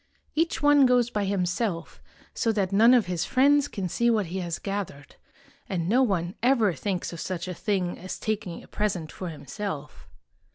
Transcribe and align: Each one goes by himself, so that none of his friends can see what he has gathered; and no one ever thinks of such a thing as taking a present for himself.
Each 0.33 0.63
one 0.63 0.87
goes 0.87 1.11
by 1.11 1.25
himself, 1.25 2.01
so 2.33 2.51
that 2.53 2.71
none 2.71 2.95
of 2.95 3.05
his 3.05 3.23
friends 3.23 3.67
can 3.67 3.87
see 3.87 4.09
what 4.09 4.25
he 4.25 4.39
has 4.39 4.57
gathered; 4.57 5.15
and 5.69 5.87
no 5.87 6.01
one 6.01 6.33
ever 6.41 6.73
thinks 6.73 7.13
of 7.13 7.19
such 7.19 7.47
a 7.47 7.53
thing 7.53 7.99
as 7.99 8.17
taking 8.17 8.63
a 8.63 8.67
present 8.67 9.11
for 9.11 9.29
himself. 9.29 10.07